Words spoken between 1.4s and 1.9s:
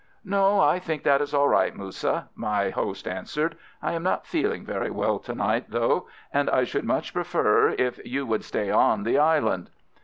right,